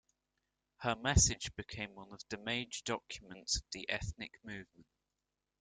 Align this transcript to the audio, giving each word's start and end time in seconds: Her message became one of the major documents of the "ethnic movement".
Her 0.77 0.95
message 0.95 1.55
became 1.55 1.93
one 1.93 2.11
of 2.11 2.23
the 2.29 2.39
major 2.39 2.81
documents 2.85 3.57
of 3.57 3.65
the 3.71 3.87
"ethnic 3.87 4.43
movement". 4.43 4.87